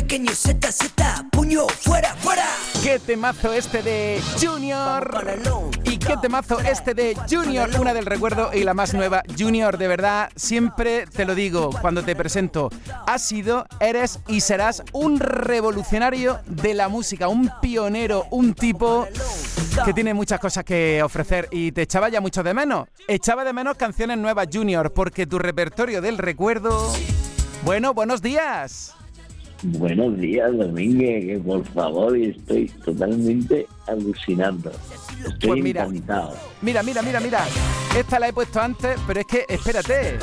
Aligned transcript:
Pequeño 0.00 0.32
Z, 0.32 0.72
Z, 0.72 1.26
puño, 1.30 1.68
fuera, 1.68 2.14
fuera. 2.14 2.46
Qué 2.82 2.98
temazo 2.98 3.52
este 3.52 3.82
de 3.82 4.18
Junior. 4.40 5.14
Y 5.84 5.98
qué 5.98 6.16
temazo 6.16 6.58
este 6.58 6.94
de 6.94 7.14
Junior, 7.28 7.68
una 7.78 7.92
del 7.92 8.06
recuerdo 8.06 8.50
y 8.54 8.64
la 8.64 8.72
más 8.72 8.94
nueva. 8.94 9.22
Junior, 9.38 9.76
de 9.76 9.88
verdad, 9.88 10.30
siempre 10.36 11.04
te 11.06 11.26
lo 11.26 11.34
digo 11.34 11.68
cuando 11.82 12.02
te 12.02 12.16
presento. 12.16 12.70
Has 13.06 13.28
sido, 13.28 13.66
eres 13.78 14.20
y 14.26 14.40
serás 14.40 14.82
un 14.94 15.20
revolucionario 15.20 16.40
de 16.46 16.72
la 16.72 16.88
música, 16.88 17.28
un 17.28 17.50
pionero, 17.60 18.24
un 18.30 18.54
tipo 18.54 19.06
que 19.84 19.92
tiene 19.92 20.14
muchas 20.14 20.40
cosas 20.40 20.64
que 20.64 21.02
ofrecer 21.02 21.46
y 21.50 21.72
te 21.72 21.82
echaba 21.82 22.08
ya 22.08 22.22
mucho 22.22 22.42
de 22.42 22.54
menos. 22.54 22.88
Echaba 23.06 23.44
de 23.44 23.52
menos 23.52 23.76
canciones 23.76 24.16
nuevas, 24.16 24.48
Junior, 24.50 24.94
porque 24.94 25.26
tu 25.26 25.38
repertorio 25.38 26.00
del 26.00 26.16
recuerdo... 26.16 26.90
Bueno, 27.62 27.92
buenos 27.92 28.22
días. 28.22 28.94
Buenos 29.62 30.16
días, 30.18 30.56
Domínguez, 30.56 31.26
que 31.26 31.38
por 31.38 31.64
favor 31.66 32.16
estoy 32.16 32.66
totalmente 32.84 33.66
alucinando. 33.86 34.70
Estoy 35.26 35.48
Pues 35.50 35.62
mira. 35.62 35.84
encantado. 35.84 36.34
Mira, 36.62 36.82
mira, 36.82 37.02
mira, 37.02 37.20
mira. 37.20 37.44
Esta 37.96 38.18
la 38.18 38.28
he 38.28 38.32
puesto 38.32 38.58
antes, 38.60 38.98
pero 39.06 39.20
es 39.20 39.26
que, 39.26 39.44
espérate. 39.48 40.18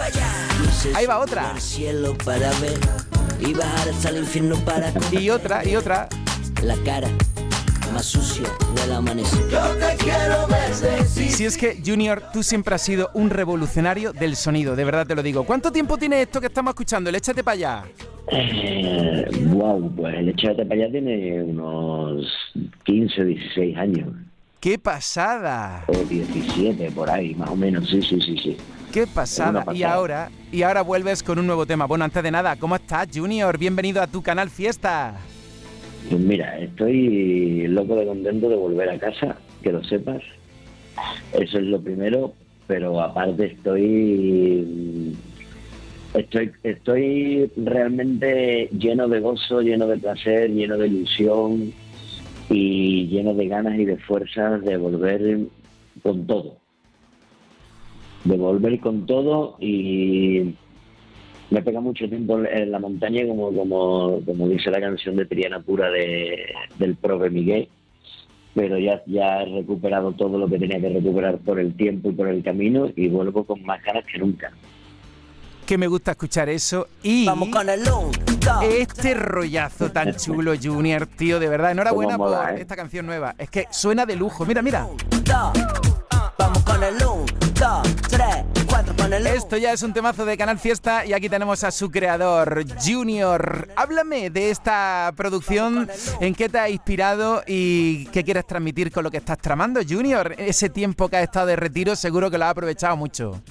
Ahí 0.96 1.06
va 1.06 1.20
otra. 1.20 1.54
Y 5.12 5.30
otra, 5.30 5.68
y 5.68 5.76
otra. 5.76 6.10
la 6.64 6.76
cara 6.84 7.08
más 7.98 8.06
sucia 8.06 8.48
del 8.76 8.92
amanecer. 8.92 9.40
Yo 9.50 9.60
te 9.76 9.96
quiero 9.98 10.46
ver 10.46 11.04
Si 11.08 11.46
es 11.46 11.58
que, 11.58 11.82
Junior, 11.84 12.22
tú 12.32 12.44
siempre 12.44 12.76
has 12.76 12.84
sido 12.84 13.10
un 13.16 13.32
revolucionario 13.32 14.14
del 14.14 14.36
sonido, 14.36 14.76
de 14.76 14.86
verdad 14.86 15.08
te 15.08 15.16
lo 15.16 15.24
digo. 15.24 15.46
¿Cuánto 15.46 15.72
tiempo 15.72 15.98
tiene 15.98 16.22
esto 16.22 16.40
que 16.40 16.46
estamos 16.46 16.74
escuchando? 16.74 17.10
El 17.10 17.16
échate 17.16 17.44
para 17.44 17.54
allá. 17.54 17.84
Eh, 18.32 19.26
wow, 19.48 19.92
pues 19.96 20.14
el 20.16 20.28
de 20.28 20.66
para 20.66 20.76
allá 20.76 20.92
tiene 20.92 21.42
unos 21.42 22.28
15, 22.84 23.26
16 23.26 23.78
años. 23.78 24.10
¡Qué 24.60 24.78
pasada! 24.78 25.86
O 25.88 25.94
17, 25.94 26.92
por 26.92 27.10
ahí, 27.10 27.34
más 27.34 27.50
o 27.50 27.56
menos. 27.56 27.90
Sí, 27.90 28.04
sí, 28.04 28.22
sí, 28.22 28.38
sí. 28.38 28.58
¡Qué 28.92 29.08
pasada! 29.08 29.64
Una 29.64 29.74
Y 29.74 29.82
pasada. 29.82 29.94
ahora, 29.96 30.32
y 30.52 30.62
ahora 30.62 30.84
vuelves 30.84 31.24
con 31.24 31.40
un 31.40 31.48
nuevo 31.48 31.66
tema. 31.66 31.86
Bueno, 31.86 32.06
antes 32.06 32.22
de 32.22 32.30
nada, 32.30 32.58
¿cómo 32.58 32.76
estás, 32.76 33.08
Junior? 33.12 33.58
Bienvenido 33.58 34.04
a 34.04 34.06
tu 34.08 34.22
canal 34.22 34.52
Fiesta. 34.52 35.16
Pues 36.10 36.22
mira, 36.22 36.58
estoy 36.60 37.68
loco 37.68 37.96
de 37.96 38.06
contento 38.06 38.48
de 38.50 38.56
volver 38.56 38.90
a 38.90 39.00
casa, 39.00 39.38
que 39.62 39.74
lo 39.74 39.84
sepas. 39.84 40.24
Eso 41.34 41.58
es 41.58 41.66
lo 41.66 41.82
primero, 41.82 42.34
pero 42.66 43.02
aparte 43.02 43.46
estoy 43.46 45.16
estoy 46.14 46.52
estoy 46.64 47.52
realmente 47.58 48.70
lleno 48.72 49.08
de 49.08 49.20
gozo, 49.20 49.62
lleno 49.62 49.86
de 49.88 49.98
placer, 49.98 50.50
lleno 50.52 50.78
de 50.78 50.88
ilusión 50.88 51.74
y 52.50 53.08
lleno 53.08 53.34
de 53.34 53.48
ganas 53.48 53.78
y 53.78 53.86
de 53.86 53.98
fuerzas 53.98 54.64
de 54.64 54.78
volver 54.78 55.40
con 56.02 56.26
todo. 56.26 56.58
De 58.24 58.38
volver 58.38 58.80
con 58.80 59.06
todo 59.06 59.58
y 59.60 60.56
me 61.50 61.62
pega 61.62 61.80
mucho 61.80 62.08
tiempo 62.10 62.40
en 62.40 62.72
la 62.72 62.80
montaña, 62.80 63.26
como, 63.28 63.54
como, 63.54 64.22
como 64.26 64.50
dice 64.50 64.70
la 64.70 64.82
canción 64.82 65.16
de 65.16 65.26
Triana 65.26 65.62
Pura 65.62 65.90
de, 65.90 66.46
del 66.78 66.96
Profe 66.96 67.30
Miguel, 67.30 67.70
pero 68.54 68.78
ya, 68.78 69.02
ya 69.06 69.44
he 69.44 69.46
recuperado 69.46 70.12
todo 70.14 70.38
lo 70.38 70.48
que 70.48 70.58
tenía 70.60 70.82
que 70.82 70.90
recuperar 70.90 71.38
por 71.38 71.60
el 71.60 71.76
tiempo 71.76 72.10
y 72.10 72.14
por 72.14 72.28
el 72.28 72.44
camino 72.44 72.90
y 72.96 73.08
vuelvo 73.08 73.46
con 73.46 73.64
más 73.64 73.82
ganas 73.84 74.04
que 74.12 74.18
nunca. 74.18 74.52
Que 75.66 75.78
me 75.78 75.88
gusta 75.88 76.12
escuchar 76.12 76.48
eso. 76.50 76.88
Y 77.04 77.26
Vamos 77.26 77.50
con 77.50 77.70
el 77.70 77.84
dos, 77.84 78.18
este 78.64 79.14
rollazo 79.14 79.92
tan 79.92 80.16
chulo, 80.18 80.54
Junior, 80.62 81.06
tío, 81.08 81.40
de 81.40 81.50
verdad. 81.50 81.72
Enhorabuena 81.72 82.18
mola, 82.18 82.48
por 82.48 82.58
¿eh? 82.58 82.62
esta 82.62 82.76
canción 82.76 83.06
nueva. 83.06 83.36
Es 83.38 83.50
que 83.50 83.66
suena 83.70 84.06
de 84.06 84.16
lujo. 84.16 84.46
Mira, 84.46 84.62
mira. 84.62 84.88
dos. 85.26 85.52
Vamos 86.38 86.64
con 86.64 86.84
el 86.84 86.96
un, 87.04 87.26
Esto 89.10 89.56
ya 89.56 89.72
es 89.72 89.84
un 89.84 89.94
temazo 89.94 90.26
de 90.26 90.36
Canal 90.36 90.58
Fiesta 90.60 91.06
y 91.06 91.14
aquí 91.14 91.30
tenemos 91.30 91.64
a 91.64 91.72
su 91.72 91.90
creador, 91.90 92.66
Junior. 92.86 93.70
Háblame 93.78 94.30
de 94.30 94.50
esta 94.52 95.14
producción, 95.16 95.88
en 96.20 96.36
qué 96.36 96.50
te 96.50 96.60
ha 96.60 96.70
inspirado 96.70 97.42
y 97.48 98.06
qué 98.08 98.24
quieres 98.26 98.46
transmitir 98.46 98.92
con 98.92 99.06
lo 99.06 99.10
que 99.12 99.18
estás 99.18 99.38
tramando, 99.38 99.80
Junior. 99.88 100.36
Ese 100.38 100.70
tiempo 100.70 101.08
que 101.08 101.16
has 101.18 101.24
estado 101.24 101.48
de 101.48 101.56
retiro 101.56 101.96
seguro 101.96 102.30
que 102.30 102.38
lo 102.38 102.44
has 102.46 102.52
aprovechado 102.52 102.98
mucho. 102.98 103.42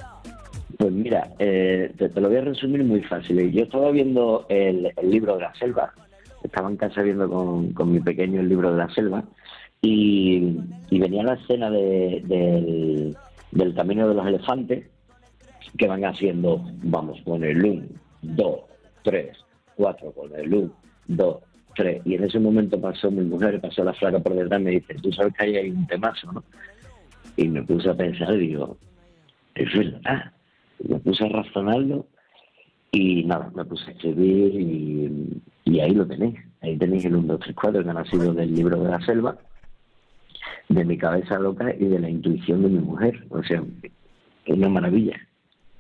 Pues 0.78 0.92
mira, 0.92 1.30
eh, 1.38 1.90
te, 1.96 2.10
te 2.10 2.20
lo 2.20 2.28
voy 2.28 2.36
a 2.36 2.42
resumir 2.42 2.84
muy 2.84 3.00
fácil. 3.04 3.50
Yo 3.50 3.62
estaba 3.64 3.90
viendo 3.90 4.44
el, 4.50 4.92
el 4.94 5.10
libro 5.10 5.36
de 5.36 5.42
la 5.42 5.54
selva, 5.54 5.94
estaba 6.44 6.68
en 6.68 6.76
casa 6.76 7.00
viendo 7.00 7.30
con, 7.30 7.72
con 7.72 7.92
mi 7.92 8.00
pequeño 8.00 8.40
el 8.40 8.48
libro 8.50 8.72
de 8.72 8.78
la 8.78 8.90
selva 8.94 9.24
y, 9.80 10.58
y 10.90 10.98
venía 11.00 11.22
la 11.22 11.34
escena 11.34 11.70
de- 11.70 12.22
del, 12.26 13.16
del 13.52 13.74
camino 13.74 14.06
de 14.06 14.14
los 14.14 14.26
elefantes 14.26 14.84
que 15.76 15.86
van 15.86 16.04
haciendo, 16.04 16.64
vamos 16.82 17.20
con 17.22 17.44
el 17.44 17.64
1, 17.64 17.86
2, 18.22 18.60
3, 19.02 19.36
4, 19.76 20.12
con 20.12 20.34
el 20.34 20.54
1, 20.54 20.72
2, 21.08 21.36
3. 21.74 22.02
Y 22.04 22.14
en 22.14 22.24
ese 22.24 22.38
momento 22.38 22.80
pasó 22.80 23.10
mi 23.10 23.22
mujer, 23.22 23.60
pasó 23.60 23.84
la 23.84 23.94
flaca 23.94 24.18
por 24.18 24.34
detrás 24.34 24.60
me 24.60 24.70
dice, 24.70 24.94
tú 24.94 25.12
sabes 25.12 25.34
que 25.34 25.44
ahí 25.44 25.56
hay 25.56 25.70
un 25.70 25.86
temazo, 25.86 26.32
¿no? 26.32 26.44
Y 27.36 27.48
me 27.48 27.62
puse 27.62 27.90
a 27.90 27.94
pensar 27.94 28.34
y 28.34 28.48
digo, 28.48 28.78
es 29.54 29.76
verdad. 29.76 30.32
Me 30.88 30.98
puse 30.98 31.24
a 31.24 31.28
razonarlo 31.28 32.06
y 32.92 33.24
nada, 33.24 33.50
me 33.54 33.64
puse 33.64 33.90
a 33.90 33.92
escribir 33.92 34.54
y, 34.54 35.42
y 35.64 35.80
ahí 35.80 35.92
lo 35.92 36.06
tenéis. 36.06 36.36
Ahí 36.62 36.76
tenéis 36.76 37.04
el 37.04 37.16
1, 37.16 37.34
2, 37.34 37.40
3, 37.40 37.56
4 37.56 37.84
que 37.84 37.90
ha 37.90 37.94
nacido 37.94 38.32
del 38.32 38.54
libro 38.54 38.82
de 38.82 38.90
la 38.90 39.00
selva, 39.00 39.36
de 40.68 40.84
mi 40.84 40.96
cabeza 40.96 41.38
loca 41.38 41.74
y 41.78 41.84
de 41.84 41.98
la 41.98 42.08
intuición 42.08 42.62
de 42.62 42.68
mi 42.68 42.78
mujer. 42.78 43.24
O 43.30 43.42
sea, 43.42 43.62
es 44.46 44.54
una 44.54 44.68
maravilla. 44.68 45.16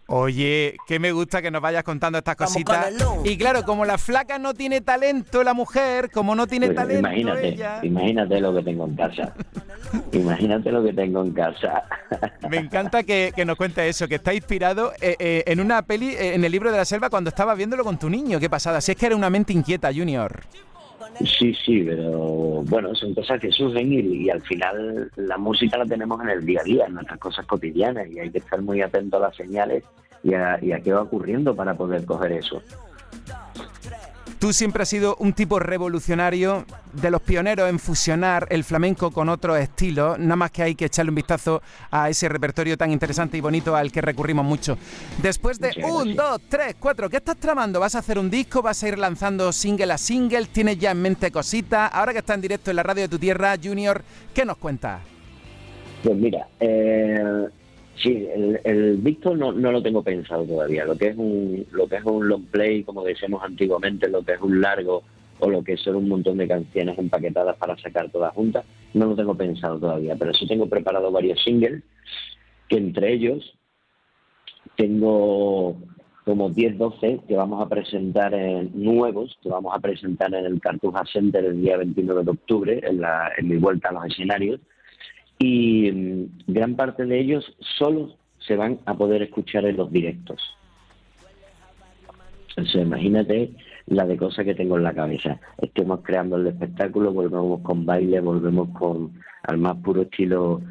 Oye, 0.08 0.76
que 0.86 1.00
me 1.00 1.10
gusta 1.10 1.42
que 1.42 1.50
nos 1.50 1.60
vayas 1.60 1.82
contando 1.82 2.18
estas 2.18 2.36
cositas. 2.36 2.92
Y 3.24 3.36
claro, 3.36 3.64
como 3.64 3.84
la 3.84 3.98
flaca 3.98 4.38
no 4.38 4.54
tiene 4.54 4.80
talento, 4.80 5.42
la 5.42 5.52
mujer, 5.52 6.10
como 6.12 6.36
no 6.36 6.46
tiene 6.46 6.66
Pues 6.66 6.76
talento 6.76 7.00
imagínate, 7.08 7.48
ella. 7.48 7.80
imagínate 7.82 8.40
lo 8.40 8.54
que 8.54 8.62
tengo 8.62 8.84
en 8.84 8.94
casa. 8.94 9.34
imagínate 10.12 10.70
lo 10.70 10.84
que 10.84 10.92
tengo 10.92 11.22
en 11.22 11.32
casa. 11.32 11.84
Me 12.48 12.58
encanta 12.58 13.02
que, 13.02 13.32
que 13.34 13.44
nos 13.44 13.56
cuente 13.56 13.88
eso, 13.88 14.06
que 14.06 14.14
está 14.16 14.32
inspirado 14.32 14.92
eh, 15.00 15.16
eh, 15.18 15.42
en 15.46 15.60
una 15.60 15.82
peli, 15.82 16.10
eh, 16.14 16.34
en 16.34 16.44
el 16.44 16.52
libro 16.52 16.70
de 16.70 16.76
la 16.78 16.84
selva, 16.84 17.10
cuando 17.10 17.28
estaba 17.28 17.54
viéndolo 17.56 17.82
con 17.82 17.98
tu 17.98 18.08
niño. 18.08 18.38
Qué 18.38 18.48
pasada. 18.48 18.80
Si 18.80 18.92
es 18.92 18.98
que 18.98 19.06
era 19.06 19.16
una 19.16 19.28
mente 19.30 19.52
inquieta, 19.52 19.90
Junior. 19.92 20.44
Sí, 21.24 21.54
sí, 21.54 21.82
pero 21.82 22.62
bueno, 22.64 22.94
son 22.94 23.14
cosas 23.14 23.40
que 23.40 23.50
surgen 23.50 23.92
y, 23.92 24.00
y 24.00 24.30
al 24.30 24.42
final 24.42 25.10
la 25.16 25.38
música 25.38 25.78
la 25.78 25.86
tenemos 25.86 26.20
en 26.22 26.28
el 26.28 26.44
día 26.44 26.60
a 26.60 26.64
día, 26.64 26.84
en 26.86 26.94
nuestras 26.94 27.18
cosas 27.18 27.46
cotidianas 27.46 28.08
y 28.08 28.18
hay 28.18 28.30
que 28.30 28.38
estar 28.38 28.60
muy 28.60 28.82
atento 28.82 29.16
a 29.16 29.20
las 29.20 29.36
señales 29.36 29.82
y 30.22 30.34
a, 30.34 30.58
y 30.62 30.72
a 30.72 30.80
qué 30.80 30.92
va 30.92 31.02
ocurriendo 31.02 31.54
para 31.54 31.74
poder 31.74 32.04
coger 32.04 32.32
eso. 32.32 32.62
Tú 34.46 34.52
siempre 34.52 34.84
has 34.84 34.88
sido 34.88 35.16
un 35.16 35.32
tipo 35.32 35.58
revolucionario, 35.58 36.64
de 36.92 37.10
los 37.10 37.20
pioneros 37.20 37.68
en 37.68 37.80
fusionar 37.80 38.46
el 38.50 38.62
flamenco 38.62 39.10
con 39.10 39.28
otros 39.28 39.58
estilos. 39.58 40.20
Nada 40.20 40.36
más 40.36 40.52
que 40.52 40.62
hay 40.62 40.76
que 40.76 40.84
echarle 40.84 41.10
un 41.10 41.16
vistazo 41.16 41.62
a 41.90 42.08
ese 42.08 42.28
repertorio 42.28 42.78
tan 42.78 42.92
interesante 42.92 43.36
y 43.36 43.40
bonito 43.40 43.74
al 43.74 43.90
que 43.90 44.00
recurrimos 44.00 44.44
mucho. 44.44 44.78
Después 45.20 45.58
de 45.58 45.72
un, 45.82 46.14
dos, 46.14 46.42
tres, 46.48 46.76
cuatro, 46.78 47.10
¿qué 47.10 47.16
estás 47.16 47.38
tramando? 47.38 47.80
¿Vas 47.80 47.96
a 47.96 47.98
hacer 47.98 48.20
un 48.20 48.30
disco? 48.30 48.62
¿Vas 48.62 48.80
a 48.84 48.86
ir 48.86 48.98
lanzando 48.98 49.50
single 49.50 49.92
a 49.92 49.98
single? 49.98 50.46
¿Tienes 50.46 50.78
ya 50.78 50.92
en 50.92 51.02
mente 51.02 51.32
cositas? 51.32 51.90
Ahora 51.92 52.12
que 52.12 52.20
está 52.20 52.34
en 52.34 52.42
directo 52.42 52.70
en 52.70 52.76
la 52.76 52.84
radio 52.84 53.02
de 53.02 53.08
tu 53.08 53.18
tierra, 53.18 53.56
Junior, 53.60 54.00
¿qué 54.32 54.44
nos 54.44 54.58
cuentas? 54.58 55.00
Pues 56.04 56.16
mira, 56.16 56.46
eh, 56.60 57.48
sí, 58.02 58.26
el, 58.32 58.60
el 58.64 58.96
Víctor 58.96 59.38
no, 59.38 59.52
no 59.52 59.72
lo 59.72 59.82
tengo 59.82 60.02
pensado 60.02 60.44
todavía. 60.44 60.84
Lo 60.84 60.96
que 60.96 61.08
es 61.08 61.16
un 61.16 61.66
lo 61.72 61.86
que 61.86 61.96
es 61.96 62.04
un 62.04 62.28
long 62.28 62.44
play, 62.46 62.82
como 62.82 63.04
decíamos 63.04 63.42
antiguamente, 63.42 64.08
lo 64.08 64.22
que 64.22 64.32
es 64.32 64.40
un 64.40 64.60
largo 64.60 65.02
o 65.38 65.50
lo 65.50 65.62
que 65.62 65.76
son 65.76 65.96
un 65.96 66.08
montón 66.08 66.38
de 66.38 66.48
canciones 66.48 66.98
empaquetadas 66.98 67.56
para 67.56 67.76
sacar 67.76 68.10
todas 68.10 68.32
juntas, 68.32 68.64
no 68.94 69.06
lo 69.06 69.16
tengo 69.16 69.34
pensado 69.34 69.78
todavía. 69.78 70.16
Pero 70.16 70.32
sí 70.32 70.46
tengo 70.46 70.68
preparado 70.68 71.10
varios 71.12 71.42
singles, 71.42 71.82
que 72.68 72.78
entre 72.78 73.12
ellos 73.12 73.54
tengo 74.76 75.76
como 76.24 76.50
10, 76.50 76.78
12 76.78 77.20
que 77.28 77.36
vamos 77.36 77.64
a 77.64 77.68
presentar 77.68 78.34
en, 78.34 78.70
nuevos, 78.74 79.38
que 79.42 79.48
vamos 79.48 79.72
a 79.74 79.78
presentar 79.78 80.34
en 80.34 80.44
el 80.44 80.60
Cartuja 80.60 81.04
Center 81.12 81.44
el 81.44 81.60
día 81.60 81.76
29 81.76 82.24
de 82.24 82.30
octubre, 82.30 82.80
en, 82.82 83.00
la, 83.00 83.30
en 83.36 83.48
mi 83.48 83.56
vuelta 83.56 83.90
a 83.90 83.92
los 83.92 84.06
escenarios 84.06 84.60
y 85.38 85.90
mm, 85.90 86.52
gran 86.52 86.76
parte 86.76 87.04
de 87.04 87.20
ellos 87.20 87.56
solo 87.78 88.16
se 88.38 88.56
van 88.56 88.78
a 88.86 88.94
poder 88.94 89.22
escuchar 89.22 89.64
en 89.64 89.76
los 89.76 89.90
directos. 89.90 90.40
Sea, 92.72 92.82
imagínate 92.82 93.52
la 93.86 94.06
de 94.06 94.16
cosas 94.16 94.44
que 94.44 94.54
tengo 94.54 94.76
en 94.78 94.84
la 94.84 94.94
cabeza. 94.94 95.38
Estemos 95.58 96.00
creando 96.02 96.36
el 96.36 96.46
espectáculo, 96.46 97.12
volvemos 97.12 97.60
con 97.60 97.84
baile, 97.84 98.20
volvemos 98.20 98.70
con 98.70 99.12
al 99.42 99.58
más 99.58 99.76
puro 99.76 100.02
estilo 100.02 100.62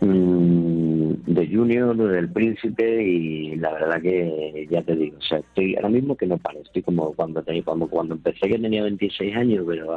mm, 0.00 1.01
de 1.26 1.46
Junior, 1.46 1.96
del 1.96 2.30
Príncipe 2.30 3.02
y 3.02 3.56
la 3.56 3.72
verdad 3.72 4.02
que 4.02 4.66
ya 4.70 4.82
te 4.82 4.96
digo, 4.96 5.18
o 5.18 5.22
sea, 5.22 5.38
estoy 5.38 5.76
ahora 5.76 5.88
mismo 5.88 6.16
que 6.16 6.26
no 6.26 6.36
paro, 6.38 6.60
estoy 6.60 6.82
como 6.82 7.12
cuando 7.14 7.42
tenía, 7.42 7.62
cuando, 7.62 7.86
cuando 7.86 8.14
empecé 8.14 8.48
que 8.48 8.58
tenía 8.58 8.82
26 8.82 9.36
años, 9.36 9.64
pero 9.66 9.96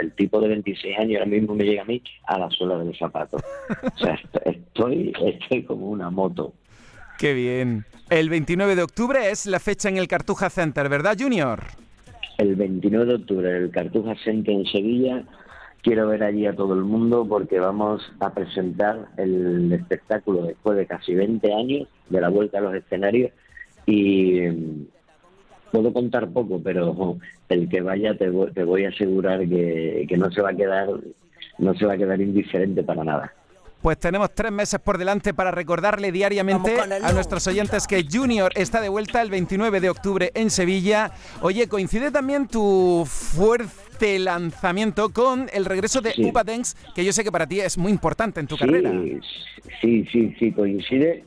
el, 0.00 0.12
tipo 0.12 0.40
de 0.40 0.48
26 0.48 0.98
años 0.98 1.18
ahora 1.20 1.30
mismo 1.30 1.54
me 1.54 1.64
llega 1.64 1.82
a 1.82 1.86
mí 1.86 2.02
a 2.26 2.38
la 2.38 2.50
suela 2.50 2.78
del 2.78 2.96
zapato. 2.96 3.38
O 3.38 3.98
sea, 3.98 4.18
estoy, 4.44 5.12
estoy 5.24 5.62
como 5.64 5.88
una 5.90 6.10
moto. 6.10 6.52
Qué 7.18 7.32
bien. 7.32 7.84
El 8.10 8.28
29 8.28 8.76
de 8.76 8.82
octubre 8.82 9.30
es 9.30 9.46
la 9.46 9.60
fecha 9.60 9.88
en 9.88 9.96
el 9.96 10.08
Cartuja 10.08 10.50
Center, 10.50 10.88
¿verdad, 10.88 11.16
Junior? 11.18 11.60
El 12.38 12.56
29 12.56 13.06
de 13.06 13.14
octubre, 13.14 13.56
el 13.56 13.70
Cartuja 13.70 14.14
Center 14.24 14.54
en 14.54 14.66
Sevilla 14.66 15.24
quiero 15.82 16.08
ver 16.08 16.22
allí 16.22 16.46
a 16.46 16.54
todo 16.54 16.74
el 16.74 16.82
mundo 16.82 17.26
porque 17.28 17.58
vamos 17.58 18.02
a 18.20 18.30
presentar 18.32 19.08
el 19.16 19.72
espectáculo 19.72 20.42
después 20.42 20.76
de 20.76 20.86
casi 20.86 21.14
20 21.14 21.52
años 21.52 21.88
de 22.08 22.20
la 22.20 22.28
vuelta 22.28 22.58
a 22.58 22.62
los 22.62 22.74
escenarios 22.74 23.32
y 23.86 24.40
mm, 24.40 24.86
puedo 25.72 25.92
contar 25.92 26.28
poco, 26.28 26.60
pero 26.62 27.16
el 27.48 27.68
que 27.68 27.80
vaya 27.80 28.16
te 28.16 28.28
voy, 28.30 28.84
a 28.84 28.88
asegurar 28.88 29.40
que, 29.48 30.06
que 30.08 30.16
no 30.16 30.30
se 30.30 30.42
va 30.42 30.50
a 30.50 30.54
quedar 30.54 30.88
no 31.58 31.74
se 31.74 31.86
va 31.86 31.94
a 31.94 31.96
quedar 31.96 32.20
indiferente 32.20 32.82
para 32.82 33.04
nada. 33.04 33.34
Pues 33.82 33.98
tenemos 33.98 34.34
tres 34.34 34.52
meses 34.52 34.78
por 34.78 34.98
delante 34.98 35.32
para 35.32 35.50
recordarle 35.50 36.12
diariamente 36.12 36.78
a 36.80 37.12
nuestros 37.12 37.46
oyentes 37.46 37.86
que 37.86 38.04
Junior 38.10 38.52
está 38.54 38.80
de 38.82 38.90
vuelta 38.90 39.22
el 39.22 39.30
29 39.30 39.80
de 39.80 39.88
octubre 39.88 40.30
en 40.34 40.50
Sevilla. 40.50 41.12
Oye, 41.40 41.66
coincide 41.66 42.10
también 42.10 42.46
tu 42.46 43.04
fuerte 44.00 44.18
lanzamiento 44.18 45.10
con 45.10 45.48
el 45.52 45.66
regreso 45.66 46.00
de 46.00 46.14
Upa 46.24 46.42
Dance, 46.42 46.76
que 46.94 47.04
yo 47.04 47.12
sé 47.12 47.22
que 47.22 47.30
para 47.30 47.46
ti 47.46 47.60
es 47.60 47.76
muy 47.76 47.92
importante 47.92 48.40
en 48.40 48.46
tu 48.46 48.56
carrera. 48.56 48.90
Sí, 49.80 50.06
sí, 50.10 50.34
sí, 50.38 50.52
coincide. 50.52 51.24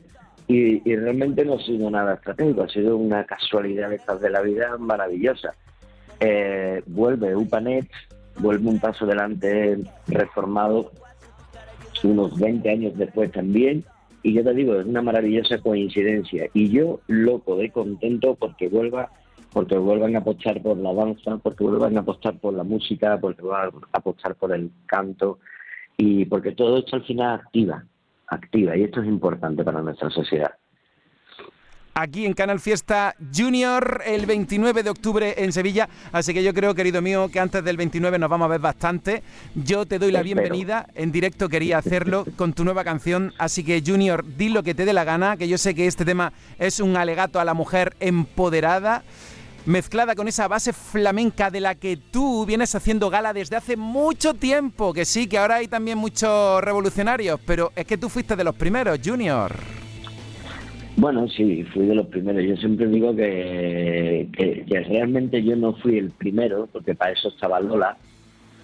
Y, 0.48 0.80
realmente 0.96 1.44
no 1.44 1.54
ha 1.54 1.62
sido 1.62 1.88
nada 1.90 2.14
estratégico, 2.14 2.64
ha 2.64 2.68
sido 2.68 2.96
una 2.96 3.24
casualidad 3.24 3.90
de 3.90 3.96
estas 3.96 4.20
de 4.20 4.28
la 4.28 4.42
vida 4.42 4.76
maravillosa. 4.76 5.54
Eh, 6.18 6.82
vuelve 6.86 7.36
UPANET, 7.36 7.88
vuelve 8.38 8.68
un 8.68 8.80
paso 8.80 9.04
adelante 9.04 9.78
reformado 10.08 10.90
unos 12.02 12.38
20 12.38 12.68
años 12.68 12.98
después 12.98 13.30
también. 13.30 13.84
Y 14.22 14.32
yo 14.34 14.42
te 14.42 14.52
digo, 14.52 14.80
es 14.80 14.86
una 14.86 15.00
maravillosa 15.00 15.58
coincidencia. 15.58 16.48
Y 16.52 16.70
yo 16.70 17.00
loco 17.06 17.56
de 17.56 17.70
contento 17.70 18.34
porque 18.34 18.68
vuelva 18.68 19.10
porque 19.54 19.78
vuelvan 19.78 20.16
a 20.16 20.18
apostar 20.18 20.60
por 20.60 20.76
la 20.76 20.92
danza, 20.92 21.38
porque 21.38 21.64
vuelvan 21.64 21.96
a 21.96 22.00
apostar 22.00 22.38
por 22.38 22.52
la 22.52 22.64
música, 22.64 23.18
porque 23.18 23.40
vuelvan 23.40 23.70
a 23.92 23.98
apostar 23.98 24.34
por 24.34 24.52
el 24.52 24.70
canto 24.84 25.38
y 25.96 26.26
porque 26.26 26.52
todo 26.52 26.76
esto 26.76 26.96
al 26.96 27.04
final 27.04 27.40
activa, 27.40 27.84
activa 28.26 28.76
y 28.76 28.82
esto 28.82 29.00
es 29.00 29.06
importante 29.06 29.64
para 29.64 29.80
nuestra 29.80 30.10
sociedad 30.10 30.52
aquí 31.94 32.26
en 32.26 32.34
Canal 32.34 32.60
Fiesta 32.60 33.14
Junior 33.34 34.02
el 34.04 34.26
29 34.26 34.82
de 34.82 34.90
octubre 34.90 35.34
en 35.38 35.52
Sevilla. 35.52 35.88
Así 36.12 36.34
que 36.34 36.42
yo 36.42 36.52
creo, 36.52 36.74
querido 36.74 37.00
mío, 37.00 37.28
que 37.32 37.40
antes 37.40 37.64
del 37.64 37.76
29 37.76 38.18
nos 38.18 38.28
vamos 38.28 38.46
a 38.46 38.48
ver 38.48 38.60
bastante. 38.60 39.22
Yo 39.54 39.86
te 39.86 39.98
doy 39.98 40.10
la 40.10 40.22
bienvenida. 40.22 40.88
En 40.94 41.12
directo 41.12 41.48
quería 41.48 41.78
hacerlo 41.78 42.26
con 42.36 42.52
tu 42.52 42.64
nueva 42.64 42.84
canción. 42.84 43.32
Así 43.38 43.64
que, 43.64 43.82
Junior, 43.86 44.24
di 44.36 44.48
lo 44.48 44.62
que 44.62 44.74
te 44.74 44.84
dé 44.84 44.92
la 44.92 45.04
gana, 45.04 45.36
que 45.36 45.48
yo 45.48 45.56
sé 45.56 45.74
que 45.74 45.86
este 45.86 46.04
tema 46.04 46.32
es 46.58 46.80
un 46.80 46.96
alegato 46.96 47.40
a 47.40 47.44
la 47.44 47.54
mujer 47.54 47.94
empoderada 48.00 49.04
mezclada 49.66 50.14
con 50.14 50.28
esa 50.28 50.48
base 50.48 50.72
flamenca 50.72 51.50
de 51.50 51.60
la 51.60 51.74
que 51.74 51.96
tú 51.96 52.44
vienes 52.46 52.74
haciendo 52.74 53.10
gala 53.10 53.32
desde 53.32 53.56
hace 53.56 53.76
mucho 53.76 54.34
tiempo, 54.34 54.92
que 54.92 55.04
sí, 55.04 55.26
que 55.26 55.38
ahora 55.38 55.56
hay 55.56 55.68
también 55.68 55.98
muchos 55.98 56.62
revolucionarios, 56.62 57.40
pero 57.46 57.72
es 57.74 57.86
que 57.86 57.96
tú 57.96 58.08
fuiste 58.08 58.36
de 58.36 58.44
los 58.44 58.54
primeros, 58.54 59.00
Junior. 59.04 59.52
Bueno, 60.96 61.26
sí, 61.28 61.64
fui 61.74 61.86
de 61.86 61.94
los 61.94 62.06
primeros. 62.06 62.44
Yo 62.44 62.56
siempre 62.56 62.86
digo 62.86 63.14
que, 63.16 64.28
que, 64.32 64.80
realmente 64.80 65.42
yo 65.42 65.56
no 65.56 65.74
fui 65.74 65.98
el 65.98 66.10
primero, 66.10 66.68
porque 66.72 66.94
para 66.94 67.12
eso 67.12 67.28
estaba 67.28 67.58
Lola, 67.60 67.96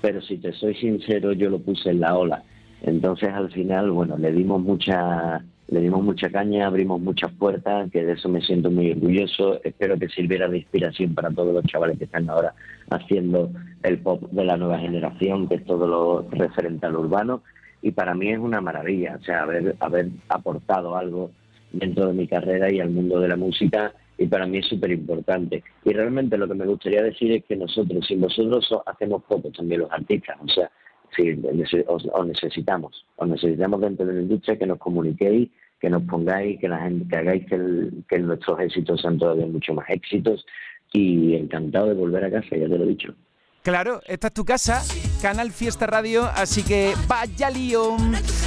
pero 0.01 0.23
si 0.23 0.37
te 0.37 0.53
soy 0.53 0.75
sincero, 0.77 1.33
yo 1.33 1.51
lo 1.51 1.59
puse 1.59 1.91
en 1.91 2.01
la 2.01 2.17
ola. 2.17 2.45
Entonces, 2.83 3.29
al 3.31 3.51
final, 3.51 3.91
bueno, 3.91 4.17
le 4.17 4.33
dimos 4.33 4.63
mucha 4.63 5.43
le 5.71 5.81
dimos 5.81 6.03
mucha 6.03 6.29
caña, 6.31 6.67
abrimos 6.67 7.01
muchas 7.01 7.31
puertas, 7.33 7.91
que 7.93 8.05
de 8.05 8.15
eso 8.15 8.29
me 8.29 8.41
siento 8.43 8.71
muy 8.73 8.91
orgulloso. 8.91 9.61
Espero 9.63 9.97
que 9.97 10.09
sirviera 10.09 10.49
de 10.49 10.59
inspiración 10.59 11.15
para 11.15 11.31
todos 11.31 11.55
los 11.55 11.65
chavales 11.65 11.97
que 11.97 12.05
están 12.05 12.29
ahora 12.29 12.55
haciendo 12.91 13.51
el 13.85 13.99
pop 13.99 14.21
de 14.33 14.45
la 14.45 14.57
nueva 14.57 14.81
generación, 14.81 15.49
que 15.49 15.55
es 15.57 15.65
todo 15.65 15.87
lo 15.87 16.29
referente 16.31 16.87
al 16.87 16.97
urbano. 16.97 17.43
Y 17.83 17.93
para 17.93 18.15
mí 18.15 18.31
es 18.33 18.39
una 18.39 18.61
maravilla, 18.61 19.17
o 19.21 19.25
sea, 19.25 19.43
haber, 19.43 20.09
aportado 20.29 20.97
algo 20.97 21.31
dentro 21.73 22.09
de 22.09 22.15
mi 22.15 22.27
carrera 22.27 22.73
y 22.73 22.81
al 22.81 22.91
mundo 22.91 23.21
de 23.21 23.29
la 23.29 23.37
música 23.37 23.95
y 24.19 24.27
para 24.27 24.47
mí 24.47 24.59
es 24.59 24.67
súper 24.67 24.91
importante. 24.91 25.63
Y 25.85 25.93
realmente 25.93 26.37
lo 26.37 26.49
que 26.49 26.55
me 26.55 26.67
gustaría 26.67 27.03
decir 27.03 27.33
es 27.33 27.45
que 27.45 27.57
nosotros, 27.57 28.05
sin 28.07 28.21
vosotros, 28.21 28.69
hacemos 28.87 29.23
poco 29.23 29.51
también 29.51 29.83
los 29.83 29.93
artistas, 29.93 30.37
o 30.43 30.49
sea, 30.49 30.71
si 31.17 31.39
os, 31.87 32.27
necesitamos, 32.27 33.05
os 33.17 33.29
necesitamos 33.29 33.81
dentro 33.81 34.07
de 34.07 34.15
la 34.15 34.23
industria 34.23 34.59
que 34.59 34.67
nos 34.67 34.79
comuniquéis, 34.79 35.49
que 35.81 35.91
nos 35.91 36.03
pongáis, 36.03 36.61
que 36.61 36.69
la 36.69 36.79
gente, 36.79 37.09
que 37.09 37.17
hagáis 37.17 37.47
que, 37.47 37.89
que 38.09 38.19
nuestros 38.19 38.61
éxitos 38.61 39.01
sean 39.01 39.19
todavía 39.19 39.47
mucho 39.47 39.75
más 39.75 39.89
éxitos 39.89 40.45
y 40.93 41.35
encantado 41.35 41.89
de 41.89 41.95
volver 41.95 42.25
a 42.25 42.31
casa, 42.31 42.57
ya 42.57 42.69
te 42.69 42.79
lo 42.79 42.85
he 42.85 42.89
dicho. 42.89 43.15
Claro, 43.63 44.01
esta 44.07 44.29
es 44.29 44.33
tu 44.33 44.47
casa, 44.47 44.83
Canal 45.21 45.53
Fiesta 45.53 45.87
Radio, 45.87 46.25
así 46.35 46.63
que 46.63 46.95
vaya 47.07 47.51
lío. 47.51 47.95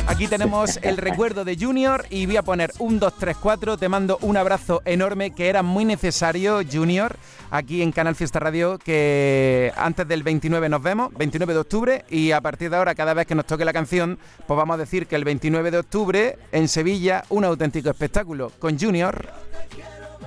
Aquí 0.07 0.27
tenemos 0.27 0.79
el 0.81 0.97
recuerdo 0.97 1.45
de 1.45 1.55
Junior 1.55 2.07
y 2.09 2.25
voy 2.25 2.37
a 2.37 2.41
poner 2.41 2.71
un 2.79 2.99
2, 2.99 3.13
3, 3.19 3.37
4. 3.37 3.77
Te 3.77 3.89
mando 3.89 4.17
un 4.21 4.37
abrazo 4.37 4.81
enorme 4.85 5.29
que 5.29 5.49
era 5.49 5.61
muy 5.61 5.85
necesario, 5.85 6.61
Junior, 6.69 7.15
aquí 7.51 7.83
en 7.83 7.91
Canal 7.91 8.15
Fiesta 8.15 8.39
Radio, 8.39 8.79
que 8.79 9.71
antes 9.77 10.07
del 10.07 10.23
29 10.23 10.67
nos 10.67 10.81
vemos, 10.81 11.13
29 11.13 11.53
de 11.53 11.59
octubre, 11.59 12.05
y 12.09 12.31
a 12.31 12.41
partir 12.41 12.71
de 12.71 12.77
ahora, 12.77 12.95
cada 12.95 13.13
vez 13.13 13.27
que 13.27 13.35
nos 13.35 13.45
toque 13.45 13.65
la 13.65 13.73
canción, 13.73 14.17
pues 14.47 14.57
vamos 14.57 14.73
a 14.73 14.77
decir 14.77 15.05
que 15.05 15.15
el 15.15 15.25
29 15.25 15.69
de 15.69 15.77
octubre 15.77 16.39
en 16.51 16.67
Sevilla, 16.67 17.23
un 17.29 17.45
auténtico 17.45 17.91
espectáculo 17.91 18.51
con 18.57 18.79
Junior. 18.79 19.29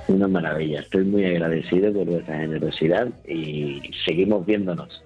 Una 0.09 0.29
maravilla, 0.29 0.81
estoy 0.81 1.05
muy 1.05 1.25
agradecido 1.25 1.93
por 1.93 2.07
vuestra 2.07 2.39
generosidad 2.39 3.09
y 3.27 3.83
seguimos 4.05 4.47
viéndonos. 4.47 5.03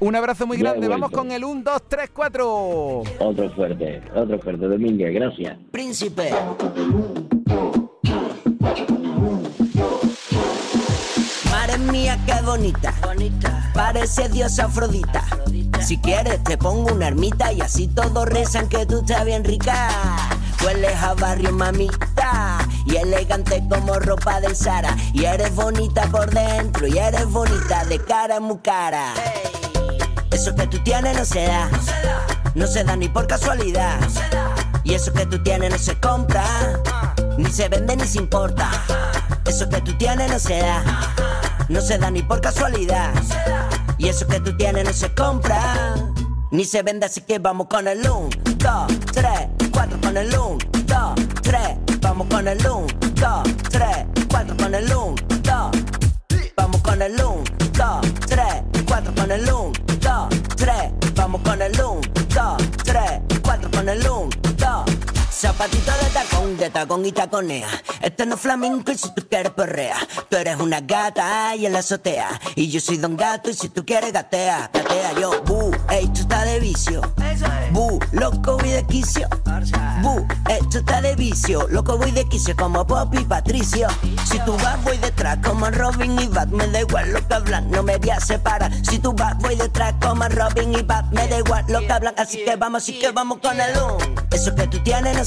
Un 0.00 0.16
abrazo 0.16 0.46
muy 0.46 0.56
grande, 0.56 0.88
vamos 0.88 1.10
con 1.10 1.30
el 1.30 1.44
1, 1.44 1.62
2, 1.64 1.82
3, 1.88 2.10
4. 2.12 3.02
Otro 3.20 3.50
fuerte, 3.50 4.02
otro 4.14 4.38
fuerte, 4.40 4.66
Domínguez, 4.66 5.14
gracias. 5.14 5.56
Príncipe. 5.70 6.30
Madre 11.50 11.78
mía, 11.92 12.18
qué 12.26 12.44
bonita. 12.44 12.92
bonita. 13.06 13.70
Parece 13.72 14.28
diosa 14.28 14.64
Afrodita. 14.64 15.24
Si 15.80 15.98
quieres, 15.98 16.42
te 16.42 16.58
pongo 16.58 16.92
una 16.92 17.08
ermita 17.08 17.52
y 17.52 17.60
así 17.60 17.88
todos 17.88 18.26
rezan 18.26 18.68
que 18.68 18.84
tú 18.86 18.98
estás 19.00 19.24
bien 19.24 19.44
rica. 19.44 19.90
Hueles 20.64 20.94
a 20.96 21.14
barrio, 21.14 21.52
mamita. 21.52 22.13
Y 22.84 22.96
elegante 22.96 23.62
como 23.68 23.94
ropa 23.94 24.40
del 24.40 24.56
Sara. 24.56 24.96
Y 25.12 25.24
eres 25.24 25.54
bonita 25.54 26.06
por 26.06 26.30
dentro. 26.30 26.86
Y 26.86 26.98
eres 26.98 27.26
bonita 27.30 27.84
de 27.84 27.98
cara 27.98 28.40
muy 28.40 28.58
cara. 28.58 29.14
Eso 30.30 30.54
que 30.54 30.66
tú 30.66 30.78
tienes 30.82 31.16
no 31.16 31.24
se 31.24 31.46
da. 31.46 31.70
No 32.54 32.66
se 32.66 32.84
da 32.84 32.96
ni 32.96 33.08
por 33.08 33.26
casualidad. 33.26 33.98
Y 34.84 34.94
eso 34.94 35.12
que 35.12 35.26
tú 35.26 35.42
tienes 35.42 35.70
no 35.70 35.78
se 35.78 35.98
compra. 35.98 36.44
Ni 37.38 37.50
se 37.50 37.68
vende 37.68 37.96
ni 37.96 38.06
se 38.06 38.18
importa. 38.18 38.70
Eso 39.46 39.68
que 39.68 39.80
tú 39.80 39.96
tienes 39.96 40.30
no 40.30 40.38
se 40.38 40.58
da. 40.58 40.82
No 41.68 41.80
se 41.80 41.98
da 41.98 42.10
ni 42.10 42.22
por 42.22 42.40
casualidad. 42.40 43.12
Y 43.96 44.08
eso 44.08 44.26
que 44.26 44.40
tú 44.40 44.56
tienes 44.56 44.84
no 44.84 44.92
se 44.92 45.14
compra. 45.14 45.94
Ni 46.50 46.64
se 46.64 46.82
vende, 46.82 47.06
así 47.06 47.22
que 47.22 47.38
vamos 47.38 47.66
con 47.68 47.88
el 47.88 47.98
1, 47.98 48.28
2, 48.58 48.86
3, 49.12 49.28
4 49.72 50.00
con 50.00 50.16
el 50.16 50.28
1, 50.28 50.58
2, 50.86 51.14
3. 51.42 51.83
Con 52.44 52.52
el 52.52 52.66
1, 52.66 52.86
2, 53.14 53.42
3, 53.70 53.88
4 54.28 54.56
con 54.58 54.74
el 54.74 54.84
1, 54.84 55.14
2. 55.44 55.70
Vamos 56.54 56.80
con 56.82 57.00
el 57.00 57.14
1, 57.14 57.44
2, 57.72 58.14
3, 58.26 58.44
4 58.86 59.14
con 59.14 59.32
el 59.32 59.50
1, 59.50 59.72
2, 59.98 60.28
3. 60.54 60.76
Vamos 61.14 61.40
con 61.40 61.62
el 61.62 61.72
1, 61.72 62.00
2, 62.34 62.62
3, 62.84 63.02
4 63.42 63.70
con 63.70 63.88
el 63.88 63.98
1, 63.98 64.28
2. 64.42 64.43
Zapatito 65.44 65.92
de 66.02 66.08
tacón, 66.08 66.56
de 66.56 66.70
tacón 66.70 67.04
y 67.04 67.12
taconea. 67.12 67.68
Este 68.00 68.24
no 68.24 68.36
es 68.36 68.40
flamenco 68.40 68.92
y 68.92 68.96
si 68.96 69.14
tú 69.14 69.26
quieres 69.28 69.52
perrea. 69.52 69.96
Tú 70.30 70.38
eres 70.38 70.58
una 70.58 70.80
gata 70.80 71.54
y 71.54 71.66
en 71.66 71.74
la 71.74 71.80
azotea. 71.80 72.40
Y 72.54 72.70
yo 72.70 72.80
soy 72.80 72.96
don 72.96 73.14
gato 73.14 73.50
y 73.50 73.54
si 73.54 73.68
tú 73.68 73.84
quieres 73.84 74.10
gatea, 74.10 74.70
gatea 74.72 75.12
yo. 75.20 75.42
Bu, 75.42 75.70
esto 75.90 76.22
está 76.22 76.46
de 76.46 76.60
vicio. 76.60 77.02
Bu, 77.72 77.98
loco 78.12 78.56
voy 78.56 78.70
de 78.70 78.86
quicio. 78.86 79.28
Bu, 80.00 80.26
esto 80.48 80.78
está 80.78 81.02
de 81.02 81.14
vicio. 81.14 81.68
Loco 81.68 81.98
voy 81.98 82.12
de 82.12 82.26
quicio 82.26 82.56
como 82.56 82.86
Pop 82.86 83.12
y 83.12 83.24
Patricio. 83.24 83.88
Si 84.24 84.38
tú 84.46 84.56
vas, 84.62 84.82
voy 84.82 84.96
detrás 84.96 85.38
como 85.44 85.68
Robin 85.68 86.18
y 86.20 86.26
Bat. 86.26 86.48
Me 86.48 86.66
da 86.68 86.80
igual 86.80 87.12
lo 87.12 87.28
que 87.28 87.34
hablan, 87.34 87.70
no 87.70 87.82
me 87.82 87.98
voy 87.98 88.10
a 88.10 88.20
separar. 88.20 88.72
Si 88.82 88.98
tú 88.98 89.12
vas, 89.12 89.36
voy 89.38 89.56
detrás 89.56 89.94
como 90.00 90.26
Robin 90.26 90.72
y 90.72 90.80
Bat. 90.82 91.04
Me 91.12 91.28
da 91.28 91.38
igual 91.38 91.66
lo 91.68 91.80
que 91.80 91.92
hablan, 91.92 92.14
así 92.16 92.42
que 92.44 92.56
vamos, 92.56 92.82
así 92.82 92.98
que 92.98 93.10
vamos 93.10 93.40
con 93.40 93.60
el 93.60 93.76
un. 93.76 94.24
Eso 94.32 94.54
que 94.54 94.66
tú 94.68 94.78
tienes 94.82 95.16
no 95.16 95.24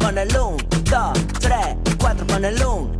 con 0.00 0.18
el 0.18 0.28
1, 0.28 0.56
2, 0.60 0.60
3. 0.88 0.90
Vamos 0.90 1.16
con 1.20 1.24
el 1.24 1.34
1, 1.34 1.36
2, 1.38 1.38
3, 1.40 1.76
4 1.98 2.26
con 2.26 2.44
el 2.44 2.64
1. 2.64 2.99